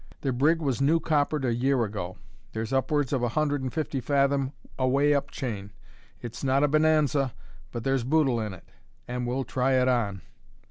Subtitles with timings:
[0.21, 2.17] The brig was new coppered a year ago.
[2.53, 5.73] There's upwards of a hundred and fifty fathom away up chain.
[6.23, 7.35] It's not a bonanza,
[7.71, 8.67] but there's boodle in it;
[9.07, 10.21] and we'll try it on."